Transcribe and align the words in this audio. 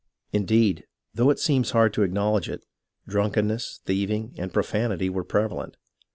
Indeed, 0.33 0.87
though 1.13 1.29
it 1.29 1.37
seems 1.37 1.69
hard 1.69 1.93
to 1.93 2.01
acknowledge 2.01 2.49
it, 2.49 2.65
drunkenness, 3.07 3.81
thieving, 3.85 4.33
and 4.35 4.51
profanity 4.51 5.11
were 5.11 5.23
prevalent. 5.23 5.77